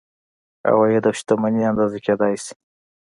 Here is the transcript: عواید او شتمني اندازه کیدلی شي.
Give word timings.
عواید 0.69 1.03
او 1.07 1.13
شتمني 1.19 1.63
اندازه 1.71 1.97
کیدلی 2.05 2.37
شي. 2.43 2.53